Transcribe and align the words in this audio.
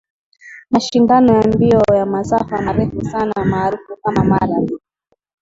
Mashindano 0.69 1.33
ya 1.33 1.43
mbio 1.47 1.81
ya 1.95 2.05
masafa 2.05 2.61
marefu 2.61 3.01
sana 3.05 3.45
maarufu 3.45 3.97
kama 4.01 4.23
Marathon 4.23 4.79